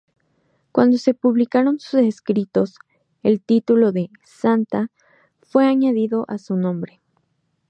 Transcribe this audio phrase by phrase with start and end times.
[0.71, 2.79] Cuando se publicaron sus escritos,
[3.21, 4.89] el título de "Santa"
[5.43, 6.99] fue añadido a su nombre.